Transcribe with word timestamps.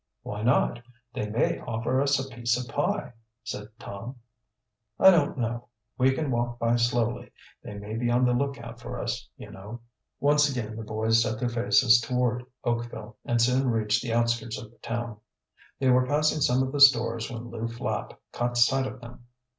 "Why 0.23 0.41
not? 0.41 0.81
They 1.13 1.29
may 1.29 1.59
offer 1.59 2.01
us 2.01 2.17
a 2.17 2.27
piece 2.33 2.57
of 2.59 2.73
pie," 2.73 3.13
said 3.43 3.67
Tom. 3.77 4.15
"I 4.99 5.11
don't 5.11 5.37
know. 5.37 5.67
We 5.95 6.11
can 6.13 6.31
walk 6.31 6.57
by 6.57 6.77
slowly. 6.77 7.29
They 7.61 7.75
may 7.75 7.95
be 7.97 8.09
on 8.09 8.25
the 8.25 8.33
lookout 8.33 8.79
for 8.79 8.99
us, 8.99 9.29
you 9.37 9.51
know." 9.51 9.81
Once 10.19 10.49
again 10.49 10.75
the 10.75 10.81
boys 10.81 11.21
set 11.21 11.39
their 11.39 11.49
faces 11.49 12.01
toward 12.01 12.43
Oakville, 12.63 13.17
and 13.25 13.39
soon 13.39 13.69
reached 13.69 14.01
the 14.01 14.11
outskirts 14.11 14.59
of 14.59 14.71
the 14.71 14.79
town. 14.79 15.17
They 15.77 15.91
were 15.91 16.07
passing 16.07 16.41
some 16.41 16.63
of 16.63 16.71
the 16.71 16.81
stores 16.81 17.29
when 17.29 17.51
Lew 17.51 17.67
Flapp 17.67 18.19
caught 18.31 18.57
sight 18.57 18.87
of 18.87 19.01
them. 19.01 19.27